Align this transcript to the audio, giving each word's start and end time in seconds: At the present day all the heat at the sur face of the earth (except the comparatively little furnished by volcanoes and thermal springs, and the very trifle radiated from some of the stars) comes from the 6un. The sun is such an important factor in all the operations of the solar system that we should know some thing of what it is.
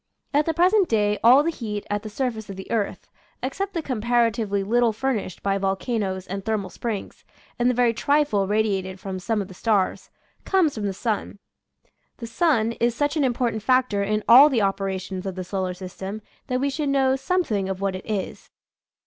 At 0.33 0.47
the 0.47 0.53
present 0.55 0.89
day 0.89 1.19
all 1.23 1.43
the 1.43 1.51
heat 1.51 1.85
at 1.87 2.01
the 2.01 2.09
sur 2.09 2.31
face 2.31 2.49
of 2.49 2.55
the 2.55 2.71
earth 2.71 3.07
(except 3.43 3.75
the 3.75 3.83
comparatively 3.83 4.63
little 4.63 4.91
furnished 4.91 5.43
by 5.43 5.59
volcanoes 5.59 6.25
and 6.25 6.43
thermal 6.43 6.71
springs, 6.71 7.23
and 7.59 7.69
the 7.69 7.75
very 7.75 7.93
trifle 7.93 8.47
radiated 8.47 8.99
from 8.99 9.19
some 9.19 9.43
of 9.43 9.47
the 9.47 9.53
stars) 9.53 10.09
comes 10.43 10.73
from 10.73 10.85
the 10.87 10.89
6un. 10.91 11.37
The 12.17 12.25
sun 12.25 12.71
is 12.79 12.95
such 12.95 13.15
an 13.15 13.23
important 13.23 13.61
factor 13.61 14.01
in 14.01 14.23
all 14.27 14.49
the 14.49 14.63
operations 14.63 15.27
of 15.27 15.35
the 15.35 15.43
solar 15.43 15.75
system 15.75 16.23
that 16.47 16.59
we 16.59 16.71
should 16.71 16.89
know 16.89 17.15
some 17.15 17.43
thing 17.43 17.69
of 17.69 17.79
what 17.79 17.95
it 17.95 18.09
is. 18.09 18.49